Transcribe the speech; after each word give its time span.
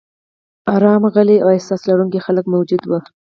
ارام، 0.75 1.03
غلي 1.15 1.37
او 1.43 1.47
احساس 1.55 1.81
لرونکي 1.89 2.19
خلک 2.25 2.45
موجود 2.53 2.83
و. 2.85 2.91